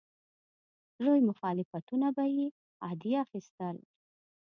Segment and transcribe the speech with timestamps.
[1.05, 2.47] لوی مخالفتونه به یې
[2.85, 3.75] عادي اخیستل.